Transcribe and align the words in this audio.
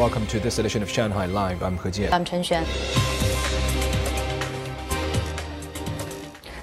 Welcome 0.00 0.26
to 0.28 0.40
this 0.40 0.58
edition 0.58 0.82
of 0.82 0.88
Shanghai 0.88 1.26
Live. 1.26 1.62
I'm 1.62 1.76
He 1.76 1.90
Jian. 1.90 2.10
I'm 2.10 2.24
Chen 2.24 2.40
Xuan. 2.42 2.64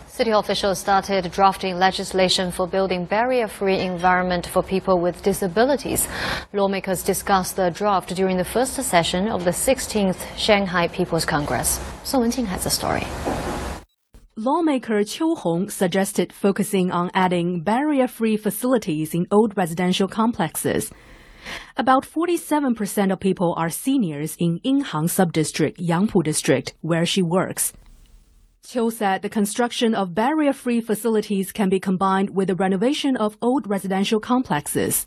City 0.07 0.31
officials 0.31 0.79
started 0.79 1.31
drafting 1.31 1.75
legislation 1.75 2.51
for 2.51 2.67
building 2.67 3.05
barrier-free 3.05 3.77
environment 3.77 4.47
for 4.47 4.63
people 4.63 4.99
with 4.99 5.21
disabilities. 5.21 6.07
Lawmakers 6.51 7.03
discussed 7.03 7.57
the 7.57 7.69
draft 7.69 8.15
during 8.15 8.37
the 8.37 8.43
first 8.43 8.73
session 8.73 9.27
of 9.27 9.45
the 9.45 9.51
16th 9.51 10.17
Shanghai 10.35 10.87
People's 10.87 11.23
Congress. 11.23 11.79
Song 12.03 12.23
Wenjing 12.23 12.47
has 12.47 12.63
the 12.63 12.71
story. 12.71 13.05
Lawmaker 14.35 15.01
Qiu 15.03 15.37
Hong 15.37 15.69
suggested 15.69 16.33
focusing 16.33 16.89
on 16.89 17.11
adding 17.13 17.61
barrier-free 17.61 18.37
facilities 18.37 19.13
in 19.13 19.27
old 19.29 19.55
residential 19.55 20.07
complexes. 20.07 20.91
About 21.77 22.05
47% 22.05 23.11
of 23.11 23.19
people 23.19 23.53
are 23.57 23.69
seniors 23.69 24.35
in 24.39 24.59
Yinhang 24.59 25.07
Subdistrict, 25.07 25.77
Yangpu 25.77 26.23
District, 26.23 26.73
where 26.81 27.05
she 27.05 27.21
works. 27.21 27.73
Qiu 28.63 28.91
said 28.91 29.21
the 29.21 29.29
construction 29.29 29.95
of 29.95 30.13
barrier-free 30.13 30.81
facilities 30.81 31.53
can 31.53 31.69
be 31.69 31.79
combined 31.79 32.35
with 32.35 32.49
the 32.49 32.55
renovation 32.55 33.15
of 33.15 33.37
old 33.41 33.69
residential 33.69 34.19
complexes. 34.19 35.05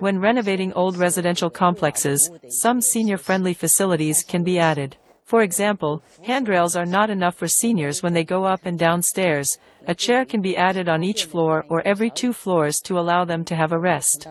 When 0.00 0.18
renovating 0.18 0.72
old 0.72 0.96
residential 0.96 1.50
complexes, 1.50 2.30
some 2.48 2.80
senior-friendly 2.80 3.54
facilities 3.54 4.22
can 4.22 4.42
be 4.42 4.58
added. 4.58 4.96
For 5.26 5.42
example, 5.42 6.04
handrails 6.22 6.76
are 6.76 6.86
not 6.86 7.10
enough 7.10 7.34
for 7.34 7.48
seniors 7.48 8.00
when 8.00 8.12
they 8.12 8.22
go 8.22 8.44
up 8.44 8.64
and 8.64 8.78
down 8.78 9.02
stairs. 9.02 9.58
A 9.88 9.94
chair 9.94 10.24
can 10.24 10.40
be 10.40 10.56
added 10.56 10.88
on 10.88 11.02
each 11.02 11.24
floor 11.24 11.64
or 11.68 11.82
every 11.84 12.10
two 12.10 12.32
floors 12.32 12.78
to 12.84 12.96
allow 12.96 13.24
them 13.24 13.44
to 13.46 13.56
have 13.56 13.72
a 13.72 13.78
rest. 13.78 14.28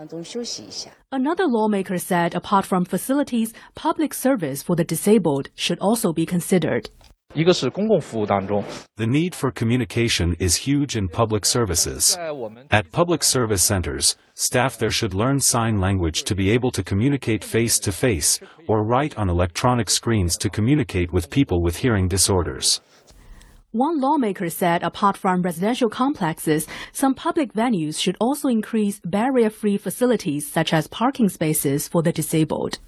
Another 1.11 1.47
lawmaker 1.47 1.97
said 1.97 2.33
apart 2.33 2.65
from 2.65 2.85
facilities, 2.85 3.53
public 3.75 4.13
service 4.13 4.63
for 4.63 4.77
the 4.77 4.85
disabled 4.85 5.49
should 5.53 5.79
also 5.79 6.13
be 6.13 6.25
considered. 6.25 6.89
The 7.35 9.07
need 9.07 9.35
for 9.35 9.51
communication 9.51 10.35
is 10.39 10.55
huge 10.55 10.95
in 10.95 11.09
public 11.09 11.45
services. 11.45 12.17
At 12.71 12.91
public 12.93 13.23
service 13.23 13.61
centers, 13.61 14.15
staff 14.35 14.77
there 14.77 14.89
should 14.89 15.13
learn 15.13 15.41
sign 15.41 15.81
language 15.81 16.23
to 16.23 16.35
be 16.35 16.49
able 16.51 16.71
to 16.71 16.81
communicate 16.81 17.43
face 17.43 17.77
to 17.79 17.91
face, 17.91 18.39
or 18.69 18.85
write 18.85 19.17
on 19.17 19.29
electronic 19.29 19.89
screens 19.89 20.37
to 20.37 20.49
communicate 20.49 21.11
with 21.11 21.29
people 21.29 21.61
with 21.61 21.75
hearing 21.75 22.07
disorders. 22.07 22.79
One 23.71 23.99
lawmaker 23.99 24.49
said 24.49 24.83
apart 24.83 25.17
from 25.17 25.41
residential 25.41 25.89
complexes, 25.89 26.65
some 26.93 27.13
public 27.13 27.51
venues 27.51 27.99
should 27.99 28.15
also 28.21 28.47
increase 28.47 29.01
barrier-free 29.03 29.79
facilities 29.79 30.49
such 30.49 30.71
as 30.71 30.87
parking 30.87 31.27
spaces 31.27 31.89
for 31.89 32.01
the 32.01 32.13
disabled. 32.13 32.79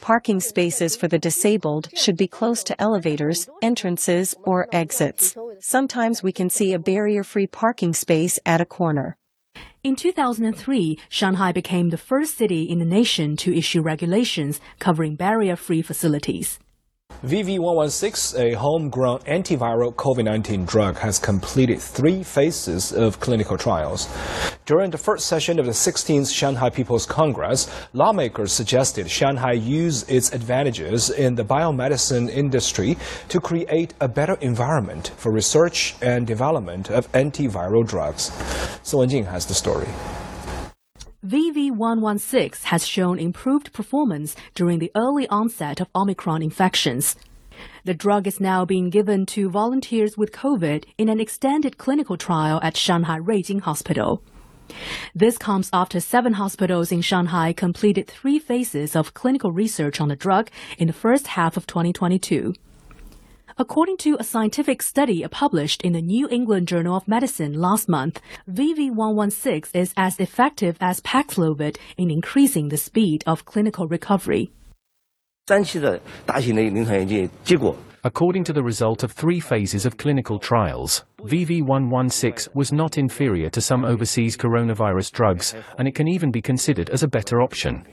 Parking 0.00 0.40
spaces 0.40 0.96
for 0.96 1.08
the 1.08 1.18
disabled 1.18 1.88
should 1.94 2.16
be 2.16 2.26
close 2.26 2.64
to 2.64 2.80
elevators, 2.80 3.48
entrances, 3.62 4.34
or 4.44 4.66
exits. 4.72 5.36
Sometimes 5.60 6.22
we 6.22 6.32
can 6.32 6.48
see 6.48 6.72
a 6.72 6.78
barrier-free 6.78 7.48
parking 7.48 7.92
space 7.92 8.38
at 8.46 8.60
a 8.60 8.64
corner. 8.64 9.16
In 9.84 9.96
2003, 9.96 10.98
Shanghai 11.08 11.52
became 11.52 11.90
the 11.90 11.96
first 11.96 12.36
city 12.36 12.62
in 12.62 12.78
the 12.78 12.84
nation 12.84 13.36
to 13.36 13.56
issue 13.56 13.82
regulations 13.82 14.60
covering 14.78 15.14
barrier-free 15.16 15.82
facilities. 15.82 16.58
VV116, 17.24 18.38
a 18.38 18.56
homegrown 18.56 19.18
antiviral 19.20 19.92
COVID-19 19.94 20.66
drug, 20.66 20.96
has 20.98 21.18
completed 21.18 21.80
three 21.80 22.22
phases 22.22 22.92
of 22.92 23.18
clinical 23.18 23.58
trials. 23.58 24.08
During 24.68 24.90
the 24.90 24.98
first 24.98 25.26
session 25.26 25.58
of 25.58 25.64
the 25.64 25.72
16th 25.72 26.30
Shanghai 26.30 26.68
People's 26.68 27.06
Congress, 27.06 27.70
lawmakers 27.94 28.52
suggested 28.52 29.10
Shanghai 29.10 29.52
use 29.52 30.02
its 30.10 30.30
advantages 30.34 31.08
in 31.08 31.36
the 31.36 31.42
biomedicine 31.42 32.28
industry 32.28 32.98
to 33.30 33.40
create 33.40 33.94
a 34.02 34.08
better 34.08 34.34
environment 34.42 35.12
for 35.16 35.32
research 35.32 35.94
and 36.02 36.26
development 36.26 36.90
of 36.90 37.10
antiviral 37.12 37.88
drugs. 37.88 38.24
Song 38.82 39.08
Wenjing 39.08 39.24
has 39.24 39.46
the 39.46 39.54
story. 39.54 39.88
VV116 41.24 42.64
has 42.64 42.86
shown 42.86 43.18
improved 43.18 43.72
performance 43.72 44.36
during 44.54 44.80
the 44.80 44.92
early 44.94 45.26
onset 45.30 45.80
of 45.80 45.88
Omicron 45.94 46.42
infections. 46.42 47.16
The 47.84 47.94
drug 47.94 48.26
is 48.26 48.38
now 48.38 48.66
being 48.66 48.90
given 48.90 49.24
to 49.32 49.48
volunteers 49.48 50.18
with 50.18 50.30
COVID 50.32 50.84
in 50.98 51.08
an 51.08 51.20
extended 51.20 51.78
clinical 51.78 52.18
trial 52.18 52.60
at 52.62 52.76
Shanghai 52.76 53.18
Ruijin 53.18 53.62
Hospital. 53.62 54.22
This 55.14 55.38
comes 55.38 55.70
after 55.72 56.00
seven 56.00 56.34
hospitals 56.34 56.92
in 56.92 57.00
Shanghai 57.00 57.52
completed 57.52 58.06
three 58.06 58.38
phases 58.38 58.94
of 58.94 59.14
clinical 59.14 59.52
research 59.52 60.00
on 60.00 60.08
the 60.08 60.16
drug 60.16 60.50
in 60.78 60.86
the 60.86 60.92
first 60.92 61.28
half 61.28 61.56
of 61.56 61.66
2022. 61.66 62.54
According 63.60 63.96
to 63.98 64.16
a 64.20 64.24
scientific 64.24 64.82
study 64.82 65.26
published 65.26 65.82
in 65.82 65.92
the 65.92 66.00
New 66.00 66.28
England 66.30 66.68
Journal 66.68 66.96
of 66.96 67.08
Medicine 67.08 67.54
last 67.54 67.88
month, 67.88 68.20
VV116 68.48 69.74
is 69.74 69.92
as 69.96 70.20
effective 70.20 70.76
as 70.80 71.00
Paxlovid 71.00 71.76
in 71.96 72.08
increasing 72.08 72.68
the 72.68 72.76
speed 72.76 73.24
of 73.26 73.44
clinical 73.44 73.88
recovery. 73.88 74.52
According 78.08 78.44
to 78.44 78.54
the 78.54 78.62
result 78.62 79.02
of 79.02 79.12
three 79.12 79.38
phases 79.38 79.84
of 79.84 79.98
clinical 79.98 80.38
trials, 80.38 81.04
VV116 81.24 82.54
was 82.54 82.72
not 82.72 82.96
inferior 82.96 83.50
to 83.50 83.60
some 83.60 83.84
overseas 83.84 84.34
coronavirus 84.34 85.12
drugs, 85.12 85.54
and 85.76 85.86
it 85.86 85.94
can 85.94 86.08
even 86.08 86.30
be 86.30 86.40
considered 86.40 86.88
as 86.88 87.02
a 87.02 87.06
better 87.06 87.42
option. 87.42 87.84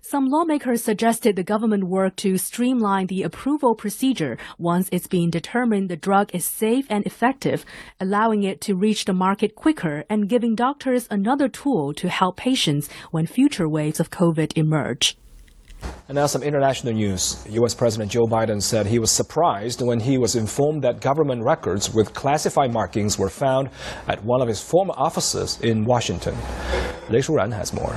Some 0.00 0.30
lawmakers 0.30 0.82
suggested 0.82 1.36
the 1.36 1.42
government 1.42 1.84
work 1.84 2.16
to 2.16 2.38
streamline 2.38 3.08
the 3.08 3.24
approval 3.24 3.74
procedure 3.74 4.38
once 4.56 4.88
it's 4.90 5.06
been 5.06 5.28
determined 5.28 5.90
the 5.90 5.98
drug 5.98 6.34
is 6.34 6.46
safe 6.46 6.86
and 6.88 7.04
effective, 7.04 7.66
allowing 8.00 8.44
it 8.44 8.62
to 8.62 8.74
reach 8.74 9.04
the 9.04 9.12
market 9.12 9.54
quicker 9.54 10.04
and 10.08 10.30
giving 10.30 10.54
doctors 10.54 11.06
another 11.10 11.50
tool 11.50 11.92
to 11.92 12.08
help 12.08 12.38
patients 12.38 12.88
when 13.10 13.26
future 13.26 13.68
waves 13.68 14.00
of 14.00 14.08
COVID 14.08 14.56
emerge. 14.56 15.18
And 16.08 16.16
now 16.16 16.26
some 16.26 16.42
international 16.42 16.92
news. 16.94 17.44
U.S. 17.48 17.74
President 17.74 18.10
Joe 18.10 18.26
Biden 18.26 18.62
said 18.62 18.86
he 18.86 18.98
was 18.98 19.10
surprised 19.10 19.80
when 19.80 20.00
he 20.00 20.18
was 20.18 20.36
informed 20.36 20.82
that 20.82 21.00
government 21.00 21.44
records 21.44 21.92
with 21.92 22.14
classified 22.14 22.72
markings 22.72 23.18
were 23.18 23.30
found 23.30 23.70
at 24.08 24.24
one 24.24 24.42
of 24.42 24.48
his 24.48 24.60
former 24.60 24.94
offices 24.96 25.60
in 25.60 25.84
Washington. 25.84 26.36
Lei 27.08 27.20
Shuran 27.20 27.52
has 27.52 27.72
more. 27.72 27.94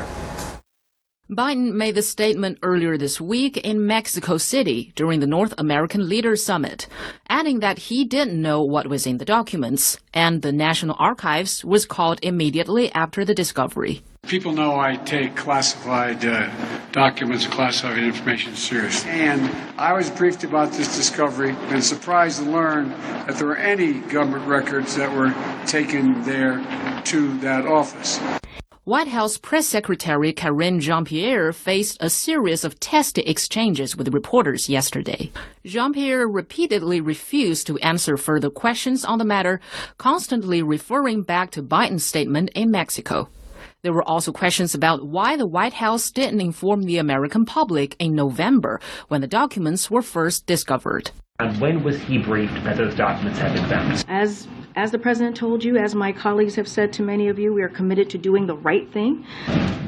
Biden 1.31 1.73
made 1.73 1.95
the 1.95 2.03
statement 2.03 2.59
earlier 2.61 2.99
this 2.99 3.19
week 3.19 3.57
in 3.57 3.87
Mexico 3.87 4.37
City 4.37 4.93
during 4.95 5.21
the 5.21 5.25
North 5.27 5.55
American 5.57 6.07
Leaders 6.07 6.45
Summit, 6.45 6.87
adding 7.27 7.61
that 7.61 7.79
he 7.79 8.05
didn't 8.05 8.39
know 8.39 8.61
what 8.61 8.87
was 8.87 9.07
in 9.07 9.17
the 9.17 9.25
documents, 9.25 9.97
and 10.13 10.43
the 10.43 10.51
National 10.51 10.95
Archives 10.99 11.65
was 11.65 11.87
called 11.87 12.19
immediately 12.21 12.91
after 12.91 13.25
the 13.25 13.33
discovery. 13.33 14.03
People 14.27 14.53
know 14.53 14.79
I 14.79 14.95
take 14.95 15.35
classified 15.35 16.25
uh, 16.25 16.49
documents 16.91 17.45
and 17.45 17.53
classified 17.53 17.99
information 17.99 18.55
seriously. 18.55 19.11
And 19.11 19.51
I 19.77 19.93
was 19.93 20.09
briefed 20.09 20.43
about 20.43 20.71
this 20.71 20.95
discovery 20.95 21.55
and 21.69 21.83
surprised 21.83 22.39
to 22.43 22.49
learn 22.49 22.89
that 22.89 23.35
there 23.37 23.45
were 23.45 23.57
any 23.57 23.99
government 23.99 24.47
records 24.47 24.95
that 24.95 25.15
were 25.15 25.31
taken 25.67 26.23
there 26.23 26.57
to 27.05 27.37
that 27.39 27.67
office. 27.67 28.19
White 28.83 29.09
House 29.09 29.37
Press 29.37 29.67
Secretary 29.67 30.33
Karine 30.33 30.79
Jean-Pierre 30.79 31.53
faced 31.53 31.97
a 31.99 32.09
series 32.09 32.63
of 32.63 32.79
testy 32.79 33.21
exchanges 33.21 33.95
with 33.95 34.13
reporters 34.13 34.69
yesterday. 34.69 35.31
Jean-Pierre 35.65 36.27
repeatedly 36.27 36.99
refused 36.99 37.67
to 37.67 37.77
answer 37.79 38.17
further 38.17 38.49
questions 38.49 39.05
on 39.05 39.19
the 39.19 39.25
matter, 39.25 39.59
constantly 39.99 40.63
referring 40.63 41.21
back 41.21 41.51
to 41.51 41.61
Biden's 41.61 42.05
statement 42.05 42.49
in 42.55 42.71
Mexico. 42.71 43.29
There 43.85 43.93
were 43.93 44.09
also 44.09 44.31
questions 44.31 44.73
about 44.73 45.05
why 45.05 45.37
the 45.37 45.45
White 45.45 45.73
House 45.73 46.09
didn't 46.09 46.41
inform 46.41 46.81
the 46.81 46.97
American 46.97 47.45
public 47.45 47.95
in 47.99 48.15
November 48.15 48.79
when 49.09 49.21
the 49.21 49.27
documents 49.27 49.91
were 49.91 50.01
first 50.01 50.47
discovered. 50.47 51.11
And 51.37 51.61
when 51.61 51.83
was 51.83 52.01
he 52.01 52.17
briefed 52.17 52.55
that 52.63 52.77
those 52.77 52.95
documents 52.95 53.37
had 53.37 53.53
been 53.53 53.69
found? 53.69 54.03
As 54.07 54.47
as 54.75 54.89
the 54.89 54.97
president 54.97 55.37
told 55.37 55.63
you, 55.63 55.77
as 55.77 55.93
my 55.93 56.11
colleagues 56.11 56.55
have 56.55 56.67
said 56.67 56.93
to 56.93 57.03
many 57.03 57.27
of 57.27 57.37
you, 57.37 57.53
we 57.53 57.61
are 57.61 57.69
committed 57.69 58.09
to 58.09 58.17
doing 58.17 58.47
the 58.47 58.57
right 58.57 58.91
thing. 58.91 59.23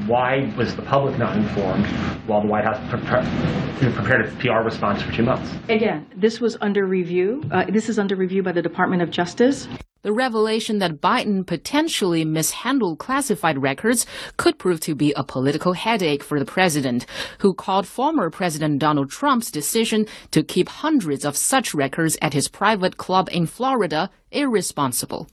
Why 0.06 0.54
was 0.56 0.76
the 0.76 0.82
public 0.82 1.18
not 1.18 1.36
informed 1.36 1.86
while 2.28 2.40
the 2.42 2.46
White 2.46 2.66
House 2.66 2.78
pre- 2.88 3.90
prepared 3.92 4.26
its 4.26 4.34
PR 4.36 4.62
response 4.64 5.02
for 5.02 5.10
two 5.10 5.24
months? 5.24 5.52
Again, 5.68 6.06
this 6.16 6.40
was 6.40 6.56
under 6.60 6.86
review. 6.86 7.42
Uh, 7.50 7.64
this 7.68 7.88
is 7.88 7.98
under 7.98 8.14
review 8.14 8.44
by 8.44 8.52
the 8.52 8.62
Department 8.62 9.02
of 9.02 9.10
Justice. 9.10 9.66
The 10.02 10.12
revelation 10.12 10.78
that 10.78 11.00
Biden 11.00 11.44
potentially 11.44 12.24
mishandled 12.24 13.00
classified 13.00 13.60
records 13.60 14.06
could 14.36 14.56
prove 14.56 14.78
to 14.80 14.94
be 14.94 15.12
a 15.14 15.24
political 15.24 15.72
headache 15.72 16.22
for 16.22 16.38
the 16.38 16.44
president, 16.44 17.04
who 17.40 17.52
called 17.52 17.84
former 17.84 18.30
President 18.30 18.78
Donald 18.78 19.10
Trump's 19.10 19.50
decision 19.50 20.06
to 20.30 20.44
keep 20.44 20.68
hundreds 20.68 21.24
of 21.24 21.36
such 21.36 21.74
records 21.74 22.16
at 22.22 22.32
his 22.32 22.46
private 22.46 22.96
club 22.96 23.28
in 23.32 23.46
Florida 23.46 24.08
irresponsible. 24.30 25.26